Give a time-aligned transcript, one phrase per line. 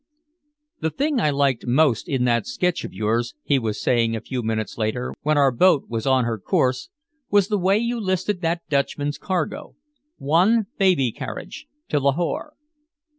[0.79, 4.41] "The thing I liked most in that sketch of yours," he was saying a few
[4.41, 6.89] minutes later, when our boat was on her course,
[7.29, 9.75] "was the way you listed that Dutchman's cargo.
[10.17, 12.55] 'One baby carriage to Lahore.'